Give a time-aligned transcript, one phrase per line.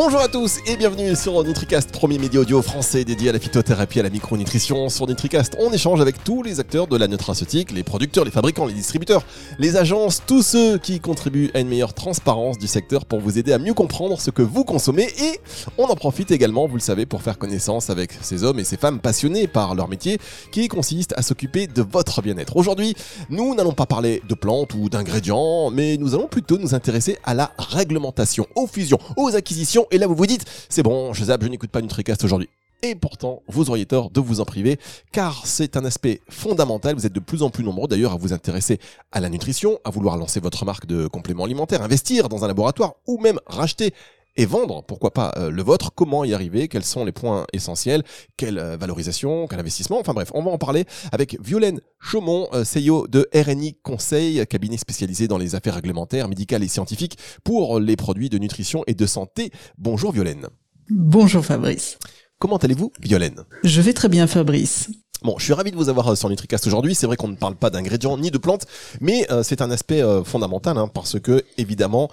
[0.00, 3.98] Bonjour à tous et bienvenue sur NutriCast, premier média audio français dédié à la phytothérapie
[3.98, 4.88] et à la micronutrition.
[4.90, 8.64] Sur NutriCast, on échange avec tous les acteurs de la nutraceutique, les producteurs, les fabricants,
[8.64, 9.24] les distributeurs,
[9.58, 13.52] les agences, tous ceux qui contribuent à une meilleure transparence du secteur pour vous aider
[13.52, 15.40] à mieux comprendre ce que vous consommez et
[15.78, 18.76] on en profite également, vous le savez, pour faire connaissance avec ces hommes et ces
[18.76, 20.18] femmes passionnés par leur métier
[20.52, 22.56] qui consiste à s'occuper de votre bien-être.
[22.56, 22.94] Aujourd'hui,
[23.30, 27.34] nous n'allons pas parler de plantes ou d'ingrédients, mais nous allons plutôt nous intéresser à
[27.34, 31.42] la réglementation, aux fusions, aux acquisitions et là vous vous dites, c'est bon, je zappe,
[31.42, 32.48] je n'écoute pas NutriCast aujourd'hui.
[32.82, 34.78] Et pourtant, vous auriez tort de vous en priver,
[35.10, 36.94] car c'est un aspect fondamental.
[36.94, 38.78] Vous êtes de plus en plus nombreux d'ailleurs à vous intéresser
[39.10, 42.94] à la nutrition, à vouloir lancer votre marque de compléments alimentaires, investir dans un laboratoire
[43.08, 43.92] ou même racheter
[44.38, 48.04] et vendre, pourquoi pas euh, le vôtre, comment y arriver, quels sont les points essentiels,
[48.36, 52.62] quelle euh, valorisation, quel investissement, enfin bref, on va en parler avec Violaine Chaumont, euh,
[52.62, 57.96] CEO de RNI Conseil, cabinet spécialisé dans les affaires réglementaires, médicales et scientifiques pour les
[57.96, 59.50] produits de nutrition et de santé.
[59.76, 60.46] Bonjour Violaine.
[60.88, 61.98] Bonjour Fabrice.
[62.38, 63.42] Comment allez-vous Violaine?
[63.64, 64.88] Je vais très bien Fabrice.
[65.22, 66.94] Bon, je suis ravi de vous avoir sur NutriCast aujourd'hui.
[66.94, 68.66] C'est vrai qu'on ne parle pas d'ingrédients ni de plantes,
[69.00, 72.08] mais c'est un aspect fondamental hein, parce que évidemment,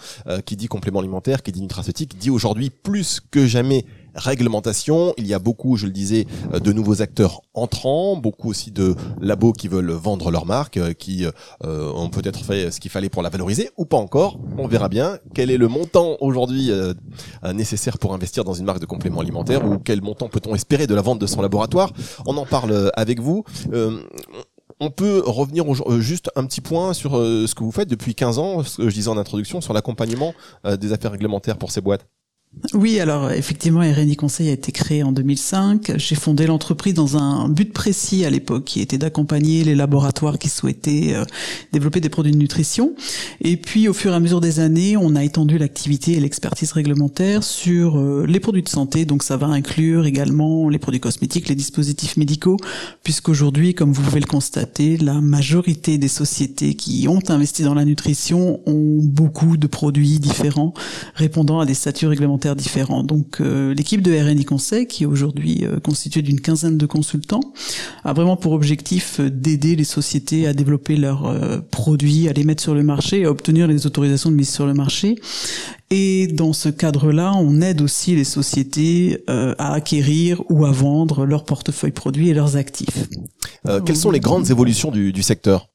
[0.45, 5.13] qui dit complément alimentaire, qui dit nutraceutique, dit aujourd'hui plus que jamais réglementation.
[5.17, 9.53] Il y a beaucoup, je le disais, de nouveaux acteurs entrants, beaucoup aussi de labos
[9.53, 11.25] qui veulent vendre leur marque, qui
[11.63, 14.39] euh, ont peut-être fait ce qu'il fallait pour la valoriser ou pas encore.
[14.57, 16.93] On verra bien quel est le montant aujourd'hui euh,
[17.53, 20.95] nécessaire pour investir dans une marque de complément alimentaire ou quel montant peut-on espérer de
[20.95, 21.91] la vente de son laboratoire.
[22.25, 23.43] On en parle avec vous.
[23.73, 24.01] Euh,
[24.79, 25.65] on peut revenir
[25.99, 28.93] juste un petit point sur ce que vous faites depuis 15 ans, ce que je
[28.95, 30.33] disais en introduction, sur l'accompagnement
[30.65, 32.05] des affaires réglementaires pour ces boîtes.
[32.73, 35.93] Oui, alors effectivement, RNI Conseil a été créé en 2005.
[35.97, 40.49] J'ai fondé l'entreprise dans un but précis à l'époque, qui était d'accompagner les laboratoires qui
[40.49, 41.25] souhaitaient euh,
[41.73, 42.95] développer des produits de nutrition.
[43.41, 46.71] Et puis, au fur et à mesure des années, on a étendu l'activité et l'expertise
[46.71, 49.05] réglementaire sur euh, les produits de santé.
[49.05, 52.57] Donc, ça va inclure également les produits cosmétiques, les dispositifs médicaux,
[53.03, 57.85] puisqu'aujourd'hui, comme vous pouvez le constater, la majorité des sociétés qui ont investi dans la
[57.85, 60.73] nutrition ont beaucoup de produits différents
[61.15, 62.44] répondant à des statuts réglementaires
[63.03, 67.53] Donc euh, l'équipe de RNI Conseil, qui est aujourd'hui euh, constituée d'une quinzaine de consultants,
[68.03, 71.33] a vraiment pour objectif euh, d'aider les sociétés à développer leurs
[71.71, 74.73] produits, à les mettre sur le marché, à obtenir les autorisations de mise sur le
[74.73, 75.15] marché.
[75.89, 81.45] Et dans ce cadre-là, on aide aussi les sociétés à acquérir ou à vendre leur
[81.45, 83.07] portefeuille produits et leurs actifs.
[83.85, 85.67] quelles sont les grandes évolutions du secteur?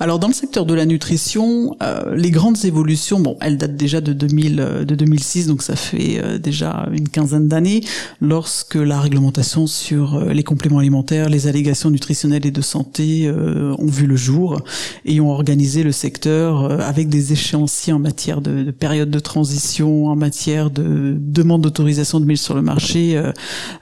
[0.00, 4.00] Alors dans le secteur de la nutrition, euh, les grandes évolutions, bon, elles datent déjà
[4.00, 7.82] de 2000, euh, de 2006, donc ça fait euh, déjà une quinzaine d'années,
[8.20, 14.06] lorsque la réglementation sur les compléments alimentaires, les allégations nutritionnelles et de santé ont vu
[14.06, 14.60] le jour
[15.04, 20.06] et ont organisé le secteur avec des échéanciers en matière de, de, période de transition,
[20.06, 23.20] en matière de demande d'autorisation de mise sur le marché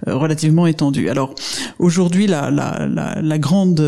[0.06, 1.08] relativement étendue.
[1.08, 1.34] Alors
[1.78, 3.80] aujourd'hui, la, la, la, la grande,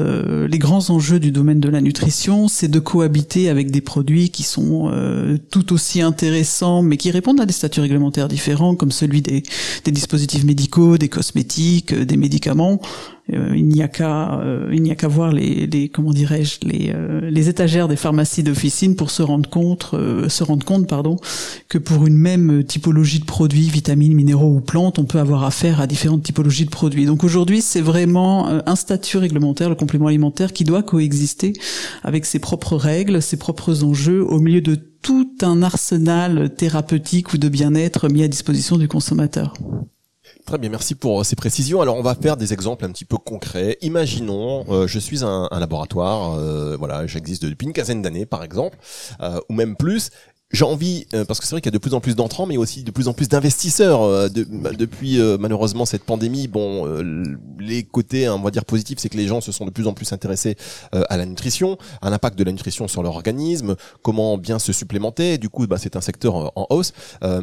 [0.48, 4.42] les grands enjeux du domaine de la nutrition, c'est de cohabiter avec des produits qui
[4.42, 9.22] sont euh, tout aussi intéressants, mais qui répondent à des statuts réglementaires différents, comme celui
[9.22, 9.42] des,
[9.86, 12.80] dispositifs médicaux, des cosmétiques, euh, des médicaments.
[13.30, 16.58] Euh, il n'y a qu'à euh, il n'y a qu'à voir les, les comment dirais-je
[16.62, 19.94] les euh, les étagères des pharmacies d'officine pour se rendre compte
[20.28, 21.16] se rendre compte pardon
[21.68, 25.80] que pour une même typologie de produits vitamines minéraux ou plantes on peut avoir affaire
[25.80, 30.52] à différentes typologies de produits donc aujourd'hui c'est vraiment un statut réglementaire le complément alimentaire
[30.52, 31.52] qui doit coexister
[32.02, 37.38] avec ses propres règles ses propres enjeux au milieu de tout un arsenal thérapeutique ou
[37.38, 39.54] de bien-être mis à disposition du consommateur.
[40.52, 41.80] Très bien, merci pour euh, ces précisions.
[41.80, 43.78] Alors on va faire des exemples un petit peu concrets.
[43.80, 48.76] Imaginons, euh, je suis un, laboratoire, euh, voilà, j'existe depuis une quinzaine d'années par exemple,
[49.48, 50.10] ou même plus,
[50.52, 52.44] j'ai envie, euh, parce que c'est vrai qu'il y a de plus en plus d'entrants,
[52.44, 54.02] mais aussi de plus en plus d'investisseurs.
[54.02, 54.44] Euh, de,
[54.76, 56.86] depuis euh, malheureusement cette pandémie, bon,
[57.58, 59.86] les côtés, hein, on va dire positifs, c'est que les gens se sont de plus
[59.86, 60.56] en plus intéressés
[60.92, 65.38] à la nutrition, à l'impact de la nutrition sur leur organisme, comment bien se supplémenter.
[65.38, 66.92] Du coup, bah, c'est un secteur en hausse.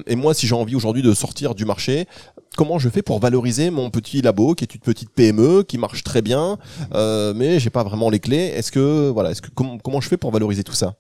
[0.06, 2.08] et moi, si j'ai envie aujourd'hui de sortir du marché,
[2.56, 6.04] comment je fais pour valoriser mon petit labo, qui est une petite PME, qui marche
[6.04, 6.58] très bien,
[6.94, 8.54] mais j'ai pas vraiment les clés.
[8.56, 10.96] Est-ce que voilà, est-ce que comment je fais pour valoriser tout ça?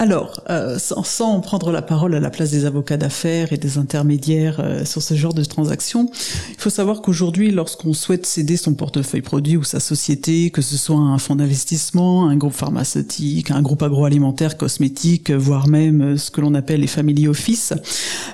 [0.00, 4.58] Alors, euh, sans, prendre la parole à la place des avocats d'affaires et des intermédiaires
[4.58, 6.10] euh, sur ce genre de transactions,
[6.48, 10.78] il faut savoir qu'aujourd'hui, lorsqu'on souhaite céder son portefeuille produit ou sa société, que ce
[10.78, 16.30] soit un fonds d'investissement, un groupe pharmaceutique, un groupe agroalimentaire, cosmétique, voire même euh, ce
[16.30, 17.74] que l'on appelle les family office,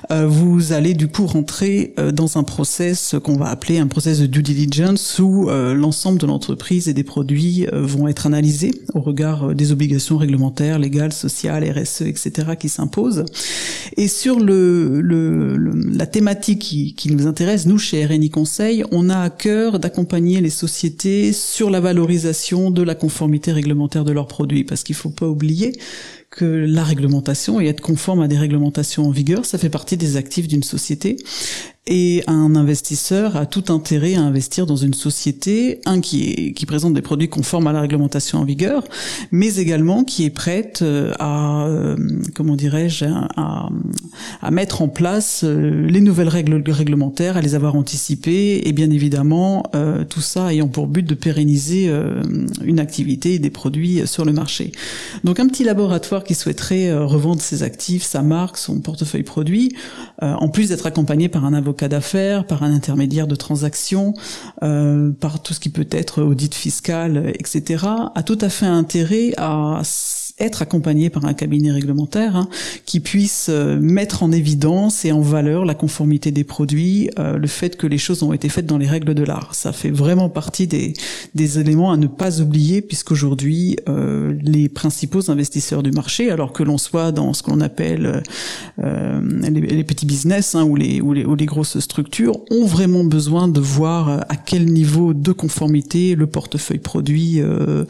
[0.09, 4.41] vous allez du coup rentrer dans un process qu'on va appeler un process de due
[4.41, 10.17] diligence où l'ensemble de l'entreprise et des produits vont être analysés au regard des obligations
[10.17, 12.49] réglementaires, légales, sociales sociale, RSE, etc.
[12.59, 13.25] qui s'imposent.
[13.95, 19.09] Et sur le, le, la thématique qui, qui, nous intéresse, nous chez RNI Conseil, on
[19.09, 24.27] a à cœur d'accompagner les sociétés sur la valorisation de la conformité réglementaire de leurs
[24.27, 25.73] produits, parce qu'il faut pas oublier
[26.29, 30.17] que la réglementation et être conforme à des réglementations en vigueur, ça fait partie des
[30.17, 31.17] actifs d'une société.
[31.89, 37.01] Et un investisseur a tout intérêt à investir dans une société, un qui, présente des
[37.01, 38.83] produits conformes à la réglementation en vigueur,
[39.31, 41.95] mais également qui est prête euh, à, euh,
[42.35, 43.69] comment dirais-je, à,
[44.41, 48.91] à, mettre en place euh, les nouvelles règles réglementaires, à les avoir anticipées, et bien
[48.91, 49.63] évidemment
[50.09, 51.91] tout ça ayant pour but de pérenniser
[52.63, 54.71] une activité et des produits sur le marché.
[55.23, 59.75] Donc un petit laboratoire qui souhaiterait revendre ses actifs, sa marque, son portefeuille produit,
[60.21, 64.13] en plus d'être accompagné par un avocat d'affaires, par un intermédiaire de transactions,
[64.63, 67.85] euh, par tout ce qui peut être audit fiscal, etc.,
[68.15, 69.81] a tout à fait intérêt à
[70.39, 72.47] être accompagné par un cabinet réglementaire hein,
[72.85, 77.47] qui puisse euh, mettre en évidence et en valeur la conformité des produits, euh, le
[77.47, 79.55] fait que les choses ont été faites dans les règles de l'art.
[79.55, 80.93] Ça fait vraiment partie des,
[81.33, 86.61] des éléments à ne pas oublier puisqu'aujourd'hui euh, les principaux investisseurs du marché, alors que
[86.61, 88.21] l'on soit dans ce qu'on appelle
[88.79, 92.65] euh, les, les, petits business hein, ou, les, ou, les, ou les grosses structures, ont
[92.65, 97.85] vraiment besoin de voir à quel niveau de conformité le portefeuille produit euh,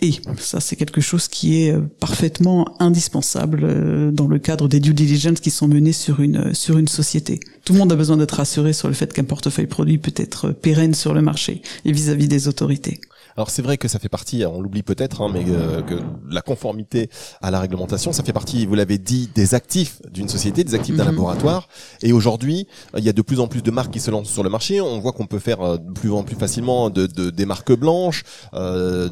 [0.00, 0.22] est.
[0.38, 5.40] Ça c'est quelque chose est euh, parfaitement indispensable euh, dans le cadre des due diligence
[5.40, 7.40] qui sont menées sur une sur une société.
[7.64, 10.50] Tout le monde a besoin d'être rassuré sur le fait qu'un portefeuille produit peut être
[10.52, 13.00] pérenne sur le marché et vis-à-vis des autorités.
[13.36, 15.94] Alors c'est vrai que ça fait partie, on l'oublie peut-être, hein, mais euh, que
[16.30, 17.10] la conformité
[17.42, 20.94] à la réglementation, ça fait partie, vous l'avez dit, des actifs d'une société, des actifs
[20.94, 21.10] d'un mhm.
[21.10, 21.68] laboratoire.
[22.02, 24.44] Et aujourd'hui, il y a de plus en plus de marques qui se lancent sur
[24.44, 24.80] le marché.
[24.80, 28.22] On voit qu'on peut faire de plus en plus facilement de, de des marques blanches,
[28.54, 29.08] euh,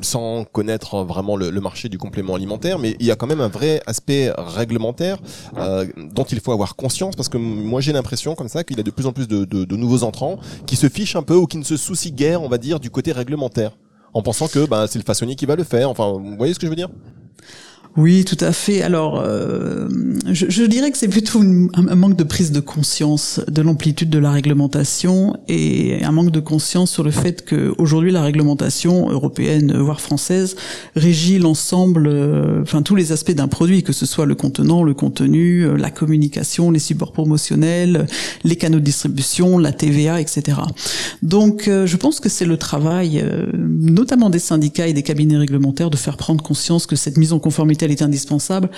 [0.00, 2.78] sans connaître vraiment le, le, marché du complément alimentaire.
[2.78, 5.18] Mais il y a quand même un vrai aspect réglementaire
[5.58, 8.80] euh, dont il faut avoir conscience, parce que moi j'ai l'impression comme ça qu'il y
[8.80, 11.34] a de plus en plus de, de, de nouveaux entrants qui se fichent un peu
[11.34, 13.57] ou qui ne se soucient guère, on va dire, du côté réglementaire
[14.14, 15.90] en pensant que bah, c'est le façonnier qui va le faire.
[15.90, 16.90] Enfin, vous voyez ce que je veux dire?
[17.96, 18.82] Oui, tout à fait.
[18.82, 19.88] Alors, euh,
[20.30, 24.18] je, je, dirais que c'est plutôt un, manque de prise de conscience de l'amplitude de
[24.18, 29.76] la réglementation et un manque de conscience sur le fait que aujourd'hui la réglementation européenne,
[29.76, 30.54] voire française,
[30.94, 34.94] régit l'ensemble, euh, enfin tous les aspects d'un produit, que ce soit le contenant, le
[34.94, 38.06] contenu, euh, la communication, les supports promotionnels,
[38.44, 40.58] les canaux de distribution, la TVA, etc.
[41.22, 43.24] Donc, je pense que c'est le travail,
[43.56, 47.38] notamment des syndicats et des cabinets réglementaires, de faire prendre conscience que cette mise en
[47.38, 48.70] conformité elle est indispensable.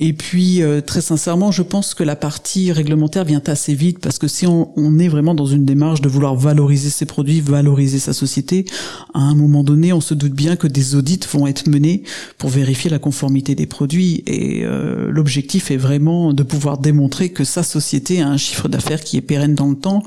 [0.00, 4.18] Et puis, euh, très sincèrement, je pense que la partie réglementaire vient assez vite parce
[4.18, 8.12] que si on, est vraiment dans une démarche de vouloir valoriser ses produits, valoriser sa
[8.12, 8.64] société,
[9.12, 12.02] à un moment donné, on se doute bien que des audits vont être menés
[12.38, 14.22] pour vérifier la conformité des produits.
[14.26, 19.02] Et euh, l'objectif est vraiment de pouvoir démontrer que sa société a un chiffre d'affaires
[19.02, 20.02] qui est pérenne dans le temps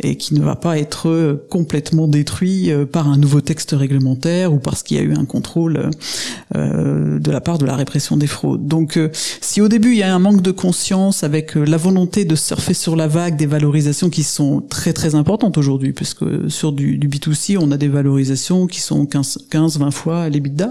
[0.00, 4.58] et qui ne va pas être complètement détruit euh, par un nouveau texte réglementaire ou
[4.58, 5.90] parce qu'il y a eu un contrôle
[6.56, 8.66] euh, de la part de la répression des fraudes.
[8.66, 9.10] Donc euh,
[9.40, 12.36] si au début il y a un manque de conscience avec euh, la volonté de
[12.36, 16.98] surfer sur la vague des valorisations qui sont très très importantes aujourd'hui, puisque sur du,
[16.98, 20.68] du, B2C on a des valorisations qui sont 15-20 fois l'EBITDA,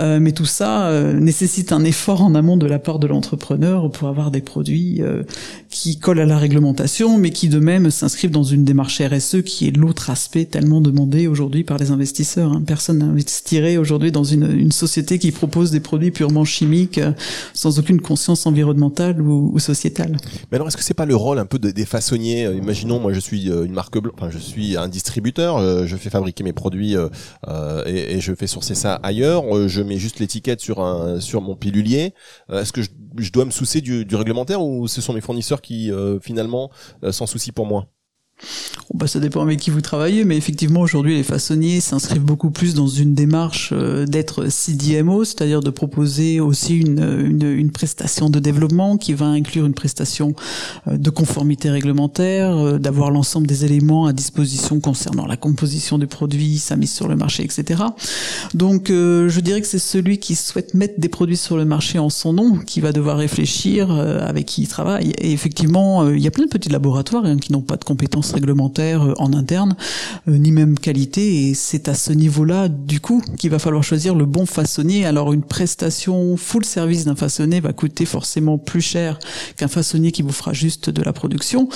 [0.00, 4.08] euh, mais tout ça nécessite un effort en amont de la part de l'entrepreneur pour
[4.08, 5.02] avoir des produits
[5.68, 9.68] qui collent à la réglementation, mais qui de même s'inscrivent dans une démarche RSE qui
[9.68, 12.52] est l'autre aspect tellement demandé aujourd'hui par les investisseurs.
[12.52, 12.62] Hein.
[12.66, 17.12] Personne n'investirait aujourd'hui dans une, une société qui propose des produits purement chimiques, euh,
[17.54, 20.18] sans aucune conscience environnementale ou, sociétale.
[20.50, 23.14] Mais alors, est-ce que c'est pas le rôle un peu des façonniers euh, Imaginons, moi,
[23.14, 26.52] je suis euh, une marque blanche, enfin, je suis un distributeur, je fais fabriquer mes
[26.52, 29.44] produits et, et, je fais sourcer ça ailleurs.
[29.68, 32.12] je mets juste l'étiquette sur un sur mon pilulier.
[32.52, 35.62] est-ce que je, je, dois me soucier du, du, réglementaire ou ce sont mes fournisseurs
[35.62, 36.70] qui finalement
[37.10, 37.86] s'en soucient pour moi?
[38.94, 42.74] Bah, ça dépend avec qui vous travaillez, mais effectivement aujourd'hui les façonniers s'inscrivent beaucoup plus
[42.74, 48.40] dans une démarche euh, d'être CDMO, c'est-à-dire de proposer aussi une, une, une, prestation de
[48.40, 50.34] développement qui va inclure une prestation
[50.88, 56.06] euh, de conformité réglementaire, euh, d'avoir l'ensemble des éléments à disposition concernant la composition du
[56.06, 57.82] produit, sa mise sur le marché, etc.
[58.54, 62.10] Donc je dirais que c'est celui qui souhaite mettre des produits sur le marché en
[62.10, 65.10] son nom qui va devoir réfléchir avec qui il travaille.
[65.18, 68.29] Et effectivement, il y a plein de petits laboratoires hein, qui n'ont pas de compétences
[68.30, 69.76] ressources réglementaires en interne,
[70.26, 71.48] ni même qualité.
[71.48, 75.06] Et c'est à ce niveau-là, du coup, qu'il va falloir choisir le bon façonnier.
[75.06, 79.18] Alors une prestation full service d'un façonnier va coûter forcément plus cher
[79.56, 81.68] qu'un façonnier qui vous fera juste de la production,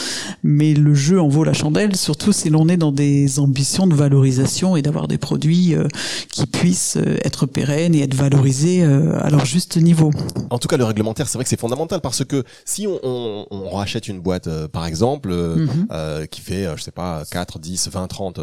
[0.43, 3.95] mais le jeu en vaut la chandelle, surtout si l'on est dans des ambitions de
[3.95, 5.89] valorisation et d'avoir des produits euh,
[6.31, 10.11] qui puissent euh, être pérennes et être valorisés euh, à leur juste niveau.
[10.51, 13.47] En tout cas, le réglementaire, c'est vrai que c'est fondamental parce que si on, on,
[13.51, 16.27] on rachète une boîte, par exemple, mhm.
[16.31, 18.41] qui fait, je sais pas, 4, 10, 20, 30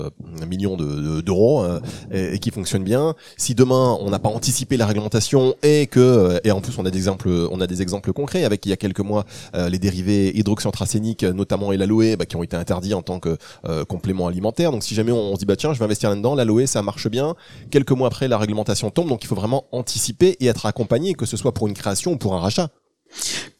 [0.47, 1.65] millions d'euros
[2.11, 6.39] et, et, qui fonctionne bien, si demain on n'a pas anticipé la réglementation et que,
[6.43, 8.73] et en plus on a des exemples, on a des exemples concrets avec il y
[8.73, 13.01] a quelques mois les dérivés hydroxyantracéniques, notamment et l'aloe, bah, qui ont été interdits en
[13.01, 13.37] tant que
[13.83, 14.71] complément alimentaire.
[14.71, 16.81] Donc si jamais on, on se dit bah tiens, je vais investir là-dedans, l'aloe ça
[16.81, 17.35] marche bien.
[17.69, 21.25] Quelques mois après, la réglementation tombe, donc il faut vraiment anticiper et être accompagné, que
[21.25, 22.69] ce soit pour une création ou pour un rachat.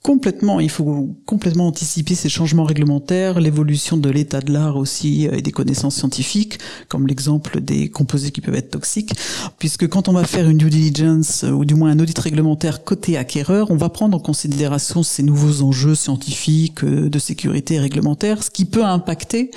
[0.04, 5.38] Complètement, il faut complètement anticiper ces changements réglementaires, l'évolution de l'état de l'art aussi euh,
[5.38, 9.14] et des connaissances scientifiques, comme l'exemple des composés qui peuvent être toxiques,
[9.60, 12.84] puisque quand on va faire une due diligence euh, ou du moins un audit réglementaire
[12.84, 18.42] côté acquéreur, on va prendre en considération ces nouveaux enjeux scientifiques euh, de sécurité réglementaire,
[18.42, 19.52] ce qui peut impacter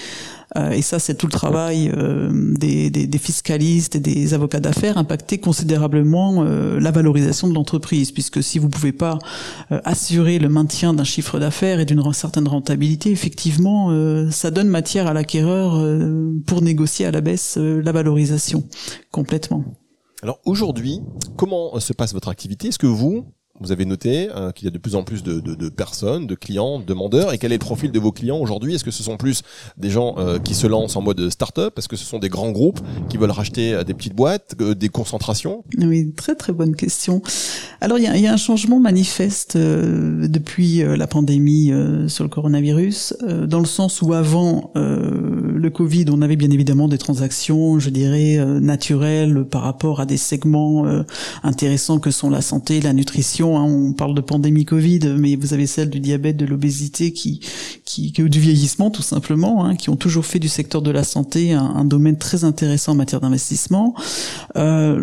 [0.56, 4.98] et ça, c'est tout le travail euh, des, des, des, fiscalistes et des avocats d'affaires,
[4.98, 9.18] impacter considérablement euh, la valorisation de l'entreprise, puisque si vous pouvez pas
[9.70, 13.90] assurer le maintien d'un chiffre d'affaires et d'une certaine rentabilité, effectivement,
[14.30, 15.72] ça donne matière à l'acquéreur
[16.46, 18.64] pour négocier à la baisse la valorisation
[19.10, 19.64] complètement.
[20.22, 21.00] Alors aujourd'hui,
[21.36, 22.68] comment se passe votre activité?
[22.68, 23.26] Est-ce que vous,
[23.60, 26.26] vous avez noté euh, qu'il y a de plus en plus de, de, de, personnes,
[26.26, 27.32] de clients, de demandeurs.
[27.32, 28.74] Et quel est le profil de vos clients aujourd'hui?
[28.74, 29.42] Est-ce que ce sont plus
[29.76, 31.78] des gens euh, qui se lancent en mode start-up?
[31.78, 34.88] Est-ce que ce sont des grands groupes qui veulent racheter euh, des petites boîtes, des
[34.88, 35.62] concentrations?
[35.78, 37.22] Oui, très très bonne question.
[37.80, 41.72] Alors il y a, y a, un changement manifeste depuis la pandémie
[42.08, 43.14] sur le coronavirus,
[43.46, 48.44] dans le sens où avant le Covid, on avait bien évidemment des transactions, je dirais,
[48.60, 50.86] naturelles par rapport à des segments
[51.42, 55.52] intéressants que sont la santé, la nutrition Hein, on parle de pandémie Covid, mais vous
[55.52, 57.40] avez celle du diabète, de l'obésité, qui,
[57.94, 61.52] qui, du vieillissement tout simplement, hein, qui ont toujours fait du secteur de la santé
[61.52, 63.94] un, domaine très intéressant en matière d'investissement.
[64.56, 65.02] Euh,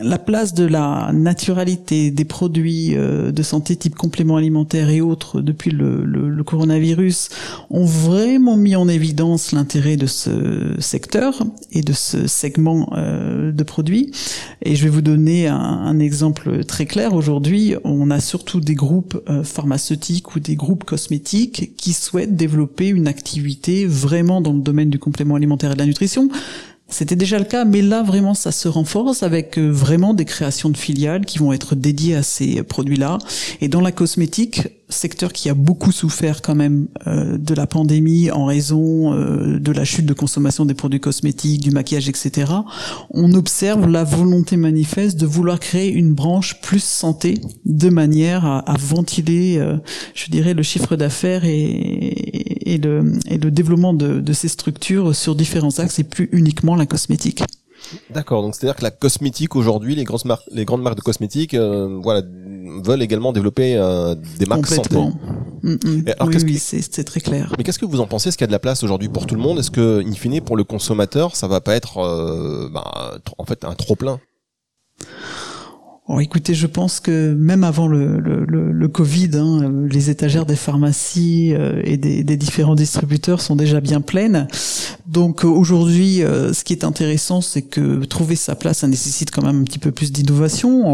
[0.00, 5.40] la place de la naturalité des produits euh, de santé type compléments alimentaires et autres
[5.40, 7.28] depuis le, coronavirus
[7.70, 13.62] ont vraiment mis en évidence l'intérêt de ce secteur et de ce segment euh, de
[13.62, 14.10] produits.
[14.62, 18.74] Et je vais vous donner un, un exemple très clair aujourd'hui on a surtout des
[18.74, 24.60] groupes euh, pharmaceutiques ou des groupes cosmétiques qui souhaitent développer une activité vraiment dans le
[24.60, 26.28] domaine du complément alimentaire et de la nutrition.
[26.88, 30.68] C'était déjà le cas, mais là vraiment ça se renforce avec euh, vraiment des créations
[30.68, 33.16] de filiales qui vont être dédiées à ces produits-là.
[33.62, 38.30] Et dans la cosmétique, secteur qui a beaucoup souffert quand même euh, de la pandémie
[38.30, 42.52] en raison euh, de la chute de consommation des produits cosmétiques, du maquillage, etc.
[43.10, 48.58] On observe la volonté manifeste de vouloir créer une branche plus santé de manière à,
[48.60, 49.76] à ventiler, euh,
[50.14, 55.78] je dirais, le chiffre d'affaires et, et, le, et développement de ces structures sur différents
[55.78, 57.42] axes et plus uniquement la cosmétique.
[58.10, 61.54] D'accord, donc c'est-à-dire que la cosmétique aujourd'hui, les grandes marques, les grandes marques de cosmétiques,
[61.54, 62.22] euh, voilà,
[62.84, 64.96] veulent également développer euh, des marques santé.
[65.62, 66.04] Mm, mm.
[66.44, 67.52] oui, c'est très clair.
[67.56, 68.28] Mais qu'est-ce que vous en pensez?
[68.28, 69.58] Est-ce qu'il y a de la place aujourd'hui pour tout le monde?
[69.58, 73.64] Est-ce que, in fine, pour le consommateur, ça va pas être, euh, bah, en fait,
[73.64, 74.20] un trop plein?
[76.08, 80.56] Oh, écoutez, je pense que même avant le, le, le, Covid, hein, les étagères des
[80.56, 84.48] pharmacies euh, et des, des, différents distributeurs sont déjà bien pleines.
[85.06, 89.30] Donc euh, aujourd'hui, euh, ce qui est intéressant, c'est que trouver sa place, ça nécessite
[89.30, 90.84] quand même un petit peu plus d'innovation.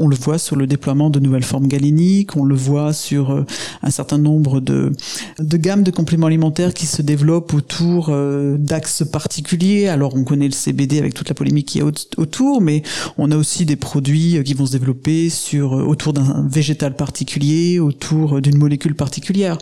[0.00, 3.44] On, le voit sur le déploiement de nouvelles formes galéniques, on le voit sur
[3.82, 4.92] un certain nombre de,
[5.40, 8.14] de gammes de compléments alimentaires qui se développent autour
[8.58, 9.88] d'axes particuliers.
[9.88, 11.82] Alors on connaît le CBD avec toute la polémique qui est
[12.16, 12.82] autour, mais
[13.18, 17.78] on a aussi des produits qui vont se développer sur euh, autour d'un végétal particulier,
[17.78, 19.58] autour d'une molécule particulière.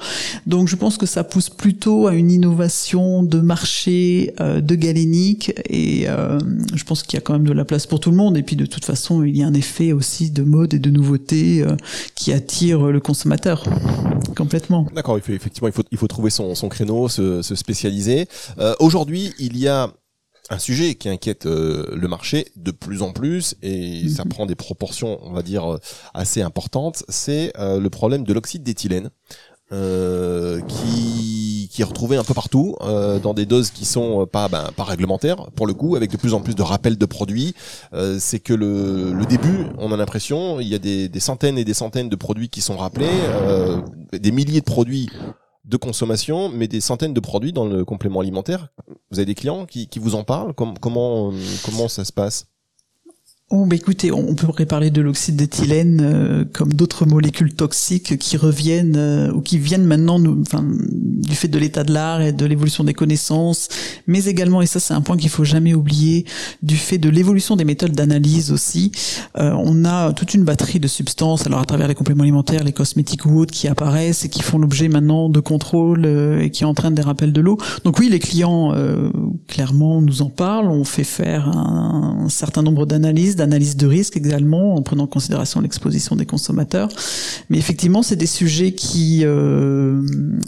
[0.46, 5.52] Donc je pense que ça pousse plutôt à une innovation de marché euh, de galénique
[5.68, 6.38] et euh,
[6.74, 8.42] je pense qu'il y a quand même de la place pour tout le monde et
[8.42, 11.64] puis de toute façon il y a un effet aussi de mode et de nouveauté
[12.14, 13.64] qui attire le consommateur
[14.36, 14.86] complètement.
[14.94, 18.26] D'accord, effectivement il faut, il faut trouver son, créneau, se spécialiser.
[18.80, 19.92] Aujourd'hui il y a
[20.52, 24.28] un sujet qui inquiète euh, le marché de plus en plus et ça mhm.
[24.30, 25.78] prend des proportions, on va dire, euh,
[26.14, 29.10] assez importantes, c'est euh, le problème de l'oxyde d'éthylène.
[30.68, 32.76] qui, qui est retrouvé un peu partout
[33.22, 36.34] dans des doses qui sont pas ben, pas réglementaires pour le coup avec de plus
[36.34, 37.54] en plus de rappels de produits
[38.18, 41.64] c'est que le, le début on a l'impression il y a des, des centaines et
[41.64, 43.16] des centaines de produits qui sont rappelés
[44.12, 45.08] des milliers de produits
[45.64, 48.68] de consommation, mais des centaines de produits dans le complément alimentaire.
[49.10, 50.54] Vous avez des clients qui, vous en parlent?
[50.54, 51.32] Comment,
[51.64, 52.46] comment ça se passe?
[53.54, 58.38] Oh, bah écoutez, on pourrait parler de l'oxyde d'éthylène euh, comme d'autres molécules toxiques qui
[58.38, 60.42] reviennent euh, ou qui viennent maintenant nous,
[61.22, 63.68] du fait de l'état de l'art et de l'évolution des connaissances,
[64.06, 66.24] mais également, et ça c'est un point qu'il faut jamais oublier,
[66.62, 68.92] du fait de l'évolution des méthodes d'analyse aussi.
[69.38, 72.72] Euh, on a toute une batterie de substances, alors à travers les compléments alimentaires, les
[72.72, 76.94] cosmétiques ou autres, qui apparaissent et qui font l'objet maintenant de contrôle et qui entraînent
[76.94, 77.58] des rappels de l'eau.
[77.84, 78.74] Donc oui, les clients
[79.48, 80.68] clairement nous en parlent.
[80.68, 85.60] On fait faire un certain nombre d'analyses analyse de risque également, en prenant en considération
[85.60, 86.88] l'exposition des consommateurs.
[87.50, 90.02] Mais effectivement, c'est des sujets qui euh,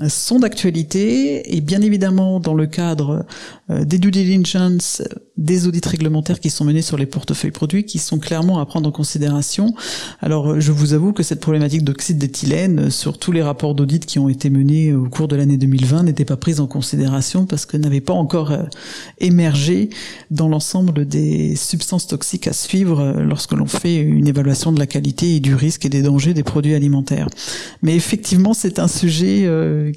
[0.08, 3.24] sont d'actualité et bien évidemment dans le cadre
[3.70, 5.02] euh, des due diligence,
[5.36, 8.88] des audits réglementaires qui sont menés sur les portefeuilles produits, qui sont clairement à prendre
[8.88, 9.74] en considération.
[10.20, 14.18] Alors, je vous avoue que cette problématique d'oxyde d'éthylène, sur tous les rapports d'audit qui
[14.18, 17.76] ont été menés au cours de l'année 2020, n'était pas prise en considération parce que
[17.76, 18.62] n'avait pas encore euh,
[19.18, 19.90] émergé
[20.30, 24.86] dans l'ensemble des substances toxiques à suivre euh, lorsque l'on fait une évaluation de la
[24.86, 27.28] qualité et du risque et des dangers des produits alimentaires.
[27.82, 29.92] Mais effectivement, c'est un sujet euh,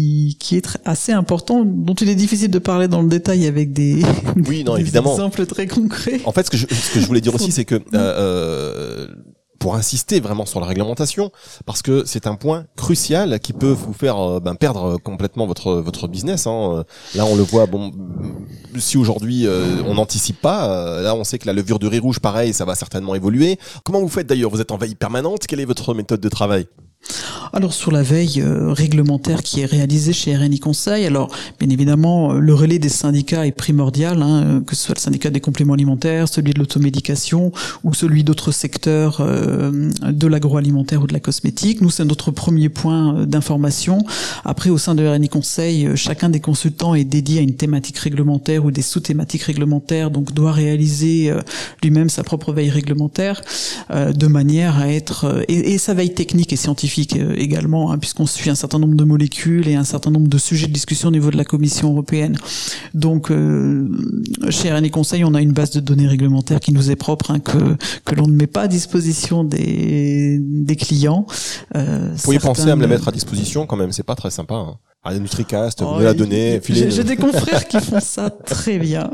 [0.00, 3.72] qui, qui est assez important, dont il est difficile de parler dans le détail avec
[3.72, 4.02] des,
[4.48, 5.12] oui, non, évidemment.
[5.12, 6.20] exemples très concrets.
[6.24, 9.06] En fait, ce que je, ce que je voulais dire aussi, c'est que euh, euh
[9.58, 11.30] pour insister vraiment sur la réglementation,
[11.66, 15.74] parce que c'est un point crucial qui peut vous faire euh, ben, perdre complètement votre
[15.74, 16.46] votre business.
[16.46, 16.82] Hein.
[17.14, 17.66] Là, on le voit.
[17.66, 17.92] Bon,
[18.78, 22.20] si aujourd'hui euh, on n'anticipe pas, là, on sait que la levure de riz rouge,
[22.20, 23.58] pareil, ça va certainement évoluer.
[23.84, 24.48] Comment vous faites d'ailleurs?
[24.48, 25.46] Vous êtes en veille permanente?
[25.46, 26.66] Quelle est votre méthode de travail?
[27.52, 32.32] Alors sur la veille euh, réglementaire qui est réalisée chez RNI Conseil, alors bien évidemment
[32.32, 35.40] euh, le relais des syndicats est primordial, hein, euh, que ce soit le syndicat des
[35.40, 37.52] compléments alimentaires, celui de l'automédication
[37.82, 41.80] ou celui d'autres secteurs de l'agroalimentaire ou de la cosmétique.
[41.80, 44.04] Nous c'est notre premier point d'information.
[44.44, 48.64] Après au sein de RNI Conseil, chacun des consultants est dédié à une thématique réglementaire
[48.64, 51.32] ou des sous-thématiques réglementaires, donc doit réaliser
[51.82, 53.42] lui-même sa propre veille réglementaire
[53.90, 58.54] de manière à être et sa veille technique et scientifique également, hein, puisqu'on suit un
[58.54, 61.36] certain nombre de molécules et un certain nombre de sujets de discussion au niveau de
[61.36, 62.36] la Commission européenne.
[62.94, 63.88] Donc, euh,
[64.50, 67.38] chez RNE Conseil, on a une base de données réglementaires qui nous est propre, hein,
[67.40, 71.26] que, que l'on ne met pas à disposition des, des clients.
[71.76, 74.30] Euh, Vous pourriez penser à me la mettre à disposition quand même, c'est pas très
[74.30, 74.54] sympa.
[74.54, 74.76] Hein.
[75.02, 76.60] À NutriCast, vous oh, la donner.
[76.68, 79.10] J'ai des confrères qui font ça très bien.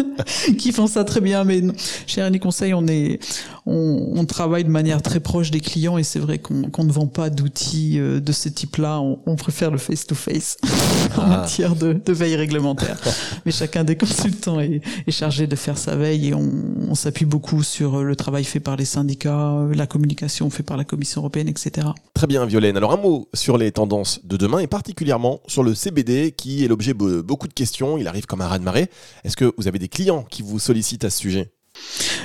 [0.58, 1.42] qui font ça très bien.
[1.44, 1.62] Mais
[2.06, 3.18] chez René Conseil, on est,
[3.64, 7.06] on, on, travaille de manière très proche des clients et c'est vrai qu'on ne vend
[7.06, 9.00] pas d'outils euh, de ce type-là.
[9.00, 10.58] On, on, préfère le face-to-face
[11.18, 12.98] en matière de, de, veille réglementaire.
[13.46, 16.50] Mais chacun des consultants est, est, chargé de faire sa veille et on,
[16.88, 20.84] on s'appuie beaucoup sur le travail fait par les syndicats, la communication faite par la
[20.84, 21.88] Commission européenne, etc.
[22.14, 22.76] Très bien, Violaine.
[22.76, 26.68] Alors un mot sur les tendances de demain et particulièrement sur le CBD qui est
[26.68, 27.98] l'objet de beaucoup de questions.
[27.98, 28.90] Il arrive comme un raz-de-marée.
[29.24, 31.52] Est-ce que vous avez des clients qui vous sollicitent à ce sujet?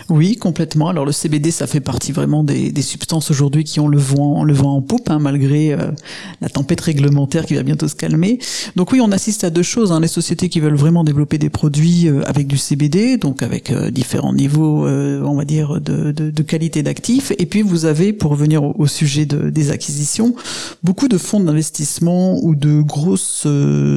[0.10, 0.90] Oui, complètement.
[0.90, 4.54] Alors le CBD, ça fait partie vraiment des, substances aujourd'hui qui ont le vent, le
[4.54, 5.92] vent en poupe, hein, malgré euh,
[6.42, 8.38] la tempête réglementaire qui va bientôt se calmer.
[8.76, 9.92] Donc oui, on assiste à deux choses.
[9.92, 10.00] Hein.
[10.00, 13.90] Les sociétés qui veulent vraiment développer des produits euh, avec du CBD, donc avec euh,
[13.90, 17.32] différents niveaux, on va dire, de, qualité d'actifs.
[17.40, 20.36] Et puis vous avez, pour revenir au, sujet de, des acquisitions,
[20.84, 23.48] beaucoup de fonds d'investissement ou de grosses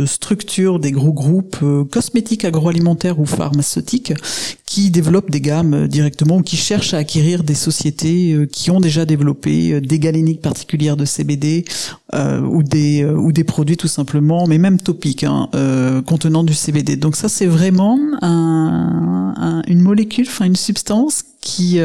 [0.07, 1.59] structures, des gros groupes
[1.91, 4.15] cosmétiques, agroalimentaires ou pharmaceutiques
[4.69, 8.81] qui développent des gammes directement ou qui cherchent à acquérir des sociétés euh, qui ont
[8.81, 11.65] déjà développé euh, des galéniques particulières de CBD
[12.15, 15.49] euh, ou des ou des produits tout simplement, mais même topiques hein,
[16.07, 16.97] contenant du CBD.
[16.97, 21.81] Donc ça c'est vraiment un, une molécule, enfin une substance qui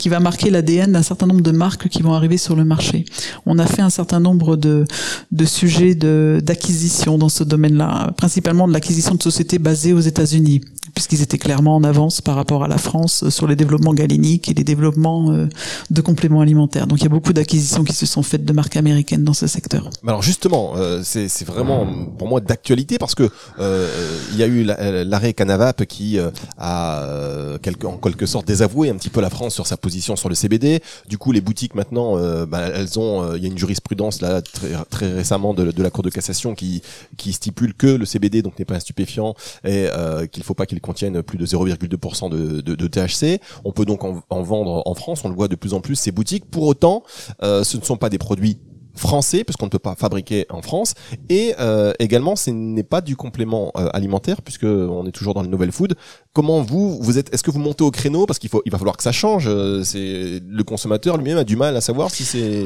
[0.00, 3.04] qui va marquer l'ADN d'un certain nombre de marques qui vont arriver sur le marché.
[3.46, 4.84] On a fait un certain nombre de
[5.30, 10.60] de sujets de d'acquisition dans ce domaine-là, principalement de l'acquisition de sociétés basées aux États-Unis
[10.96, 14.54] puisqu'ils étaient clairement en avance par rapport à la France sur les développements galéniques et
[14.54, 15.46] les développements euh,
[15.90, 16.86] de compléments alimentaires.
[16.86, 19.46] Donc il y a beaucoup d'acquisitions qui se sont faites de marques américaines dans ce
[19.46, 19.90] secteur.
[20.06, 23.28] Alors justement, euh, c'est vraiment pour moi d'actualité parce que
[23.58, 23.88] euh,
[24.32, 26.18] il y a eu l'arrêt Canavap qui
[26.56, 30.30] a quelque, en quelque sorte désavoué un petit peu la France sur sa position sur
[30.30, 30.80] le CBD.
[31.10, 34.70] Du coup, les boutiques maintenant, bah, elles ont, il y a une jurisprudence là très,
[34.88, 36.80] très récemment de, la Cour de cassation qui
[37.18, 39.88] qui stipule que le CBD donc n'est pas un stupéfiant et
[40.32, 43.40] qu'il faut pas qu'il contiennent plus de 0,2% de, THC.
[43.64, 46.12] On peut donc en, vendre en France, on le voit de plus en plus ces
[46.12, 46.46] boutiques.
[46.46, 47.02] Pour autant,
[47.42, 48.58] euh, ce ne sont pas des produits
[48.94, 50.94] français parce qu'on ne peut pas fabriquer en France.
[51.28, 55.42] Et euh, également ce n'est pas du complément euh, alimentaire puisque on est toujours dans
[55.42, 55.96] le novel food.
[56.32, 58.24] Comment vous vous êtes est-ce que vous montez au créneau?
[58.24, 59.50] Parce qu'il faut il va falloir que ça change.
[59.82, 62.64] C'est le consommateur lui-même a du mal à savoir si c'est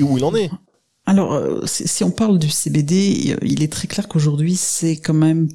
[0.00, 0.50] où il en est.
[1.08, 5.48] Alors, si on parle du CBD, il est très clair qu'aujourd'hui, c'est quand même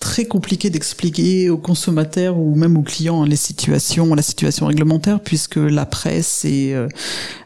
[0.00, 5.56] très compliqué d'expliquer aux consommateurs ou même aux clients les situations, la situation réglementaire, puisque
[5.56, 6.88] la presse est euh,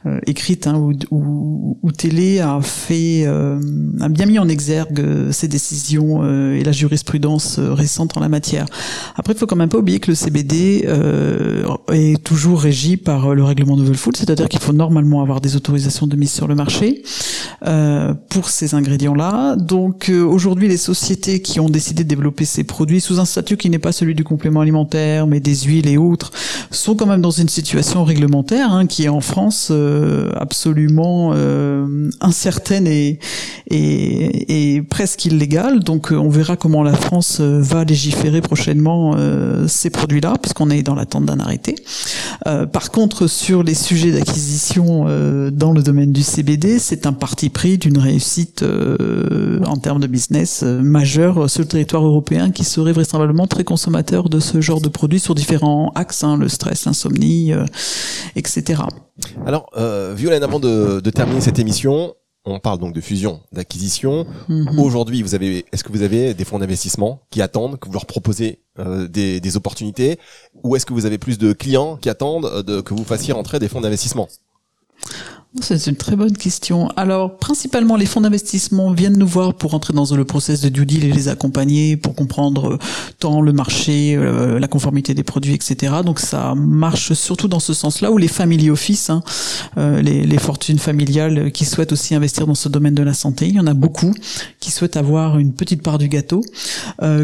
[0.06, 0.76] euh, écrite hein,
[1.10, 3.60] ou, ou, télé a fait euh,
[4.00, 8.66] a bien mis en exergue ces décisions et la jurisprudence récente en la matière.
[9.16, 10.88] Après, il faut quand même pas oublier que le CBD
[11.92, 16.06] est toujours régi par le règlement Novel Food, c'est-à-dire qu'il faut normalement avoir des autorisations
[16.06, 17.02] de mise sur le marché
[18.28, 19.56] pour ces ingrédients-là.
[19.56, 23.70] Donc aujourd'hui, les sociétés qui ont décidé de développer ces produits sous un statut qui
[23.70, 26.32] n'est pas celui du complément alimentaire, mais des huiles et autres,
[26.70, 32.10] sont quand même dans une situation réglementaire hein, qui est en France euh, absolument euh,
[32.20, 33.18] incertaine et,
[34.90, 35.80] presque illégale.
[35.80, 39.16] Donc euh, on verra comment la France va légiférer prochainement
[39.66, 41.74] ces produits-là, puisqu'on est dans l'attente d'un arrêté.
[42.44, 45.04] par contre, sur les sujets d'acquisition
[45.50, 50.62] dans le domaine du CBD, c'est un parti pris d'une réussite en termes de business
[50.62, 55.20] majeur sur le territoire européen qui serait vraisemblablement très consommateur de ce genre de produits
[55.20, 57.64] sur différents axes, hein, le stress, l'insomnie, euh,
[58.36, 58.82] etc.
[59.46, 64.26] Alors, euh, Violaine, avant de, terminer cette émission, on parle donc de fusion, d'acquisition.
[64.48, 64.78] Mhm.
[64.78, 68.06] Aujourd'hui, vous avez, est-ce que vous avez des fonds d'investissement qui attendent que vous leur
[68.06, 70.18] proposez euh, des, opportunités,
[70.62, 73.58] ou est-ce que vous avez plus de clients qui attendent de, que vous fassiez rentrer
[73.58, 74.28] des fonds d'investissement?
[75.60, 76.88] C'est une très bonne question.
[76.96, 80.84] Alors, principalement, les fonds d'investissement viennent nous voir pour entrer dans le process de due
[80.84, 82.78] deal et les accompagner pour comprendre euh,
[83.20, 85.94] tant le marché, euh, la conformité des produits, etc.
[86.04, 89.22] Donc, ça marche surtout dans ce sens-là, où les family office, hein,
[89.78, 93.46] euh, les, les, fortunes familiales qui souhaitent aussi investir dans ce domaine de la santé,
[93.46, 94.12] il y en a beaucoup
[94.58, 96.42] qui souhaitent avoir une petite part du gâteau.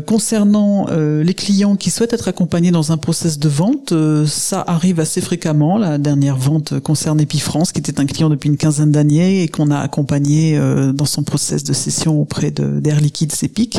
[0.07, 3.93] concernant les clients qui souhaitent être accompagnés dans un process de vente,
[4.27, 5.77] ça arrive assez fréquemment.
[5.79, 9.71] La dernière vente concerne Epifrance, qui était un client depuis une quinzaine d'années et qu'on
[9.71, 13.79] a accompagné euh, dans son process de session auprès d'Air Liquide CEPIC.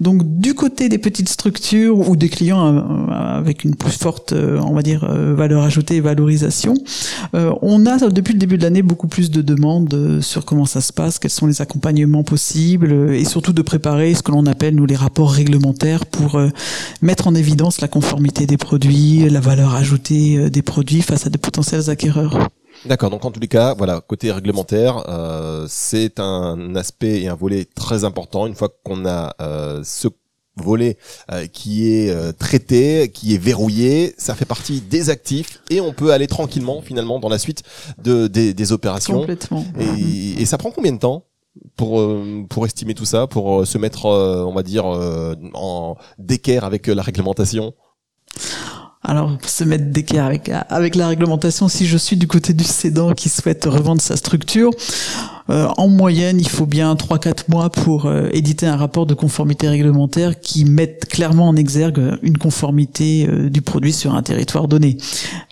[0.00, 4.60] Donc du côté des petites structures ou des clients euh, avec une plus forte, euh,
[4.60, 6.74] on va dire, valeur ajoutée et valorisation,
[7.32, 10.92] on a depuis le début de l'année beaucoup plus de demandes sur comment ça se
[10.92, 14.86] passe, quels sont les accompagnements possibles et surtout de préparer ce que l'on appelle nous
[14.86, 16.40] les rapports réglementaires pour
[17.02, 21.38] mettre en évidence la conformité des produits, la valeur ajoutée des produits face à de
[21.38, 22.48] potentiels acquéreurs.
[22.84, 27.34] D'accord, donc en tous les cas, voilà, côté réglementaire, euh, c'est un aspect et un
[27.34, 28.46] volet très important.
[28.46, 30.08] Une fois qu'on a euh, ce
[30.56, 30.96] volet
[31.30, 35.92] euh, qui est euh, traité, qui est verrouillé, ça fait partie des actifs et on
[35.92, 37.62] peut aller tranquillement finalement dans la suite
[38.02, 39.20] de, des, des opérations.
[39.20, 39.64] Complètement.
[39.78, 41.24] Et, et, ça prend combien de temps
[41.76, 46.86] pour euh, pour estimer tout ça, pour se mettre, on va dire, en d'équerre avec
[46.86, 47.74] la réglementation?
[49.08, 53.14] Alors, se mettre d'équerre avec, avec la réglementation, si je suis du côté du cédant
[53.14, 54.70] qui souhaite revendre sa structure,
[55.48, 59.66] euh, en moyenne, il faut bien 3-4 mois pour euh, éditer un rapport de conformité
[59.66, 64.98] réglementaire qui mette clairement en exergue une conformité euh, du produit sur un territoire donné.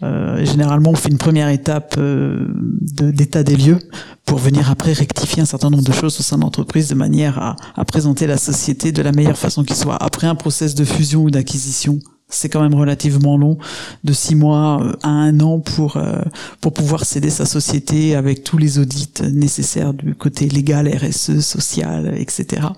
[0.03, 3.79] généralement, on fait une première étape d'état des lieux
[4.27, 7.38] pour venir après rectifier un certain nombre de choses au sein de l'entreprise de manière
[7.38, 9.97] à, à présenter la société de la meilleure façon qui soit.
[9.97, 13.59] Après un process de fusion ou d'acquisition c'est quand même relativement long,
[14.05, 16.23] de six mois euh, à un an pour euh,
[16.61, 22.15] pour pouvoir céder sa société avec tous les audits nécessaires du côté légal, RSE, social,
[22.19, 22.69] etc.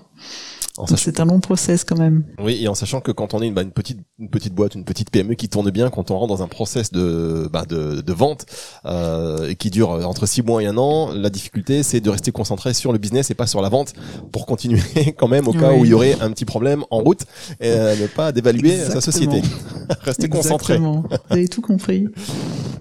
[0.87, 2.23] C'est un long process quand même.
[2.39, 4.75] Oui, et en sachant que quand on est une, bah, une, petite une petite boîte,
[4.75, 8.01] une petite PME qui tourne bien, quand on rentre dans un process de bah, de,
[8.01, 8.45] de, vente
[8.85, 12.73] euh, qui dure entre six mois et un an, la difficulté c'est de rester concentré
[12.73, 13.93] sur le business et pas sur la vente
[14.31, 14.81] pour continuer
[15.17, 17.23] quand même au cas où il y aurait un petit problème en route
[17.59, 19.41] et euh, ne pas dévaluer sa société.
[20.01, 20.77] rester concentré.
[20.77, 22.07] Vous avez tout compris.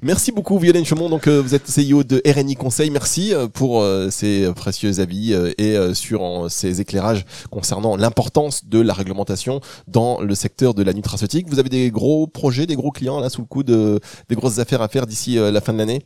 [0.01, 1.09] Merci beaucoup Violaine Chaumont.
[1.09, 2.91] Donc euh, vous êtes CEO de RNI Conseil.
[2.91, 8.93] Merci euh, pour euh, ces précieux avis et sur ces éclairages concernant l'importance de la
[8.93, 11.49] réglementation dans le secteur de la nutraceutique.
[11.49, 14.59] Vous avez des gros projets, des gros clients là sous le coup de des grosses
[14.59, 16.03] affaires à faire d'ici la fin de l'année?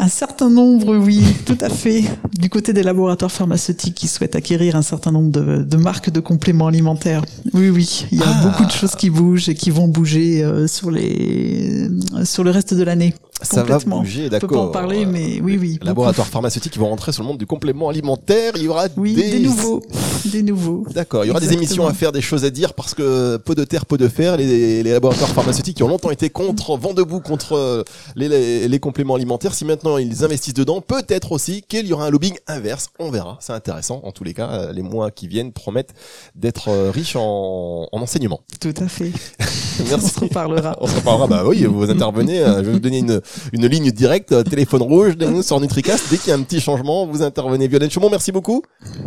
[0.00, 2.04] Un certain nombre, oui, tout à fait.
[2.38, 6.68] Du côté des laboratoires pharmaceutiques qui souhaitent acquérir un certain nombre de, marques de compléments
[6.68, 7.24] alimentaires.
[7.52, 8.44] Oui, oui, il y a ah.
[8.44, 11.88] beaucoup de choses qui bougent et qui vont bouger euh, sur les
[12.24, 13.12] sur le reste de l'année.
[13.42, 14.48] Ça va bouger, d'accord.
[14.50, 15.78] On peut pas en parler, mais oui, oui.
[15.82, 18.52] Laboratoires pharmaceutiques qui vont rentrer sur le monde du complément alimentaire.
[18.56, 19.38] Il y aura oui, des...
[19.38, 19.82] nouveaux,
[20.24, 20.84] des nouveaux.
[20.92, 21.24] D'accord.
[21.24, 23.64] Il y aura des émissions à faire, des choses à dire parce que peu de
[23.64, 24.36] terre, peu de fer.
[24.36, 27.84] Les, les laboratoires pharmaceutiques qui ont longtemps été contre, vent debout contre
[28.16, 29.54] les, les, les compléments alimentaires.
[29.54, 32.88] Si maintenant ils investissent dedans, peut-être aussi qu'il y aura un lobbying inverse.
[32.98, 33.38] On verra.
[33.40, 34.00] C'est intéressant.
[34.02, 35.94] En tous les cas, les mois qui viennent promettent
[36.34, 38.40] d'être riches en, en enseignement.
[38.60, 39.12] Tout à fait.
[39.80, 40.76] On se reparlera.
[40.80, 43.20] On se reparlera, bah oui, vous intervenez, euh, je vais vous donner une,
[43.52, 47.22] une ligne directe, téléphone rouge, sur NutriCast, dès qu'il y a un petit changement, vous
[47.22, 47.68] intervenez.
[47.68, 48.62] Violaine Chaumont, merci beaucoup.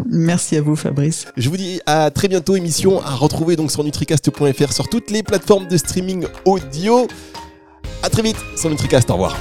[0.06, 1.26] Merci à vous Fabrice.
[1.38, 5.24] Je vous dis à très bientôt, émission à retrouver donc sur nutricast.fr sur toutes les
[5.24, 7.08] plateformes de streaming audio.
[8.04, 9.38] À très vite sur NutriCast, au revoir.